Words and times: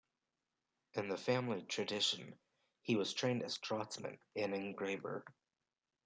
In 0.93 1.09
the 1.09 1.15
family 1.15 1.61
tradition, 1.61 2.39
he 2.81 2.95
was 2.95 3.13
trained 3.13 3.43
as 3.43 3.59
draughtsman 3.59 4.17
and 4.35 4.55
engraver. 4.55 5.23